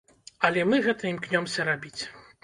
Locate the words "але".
0.47-0.61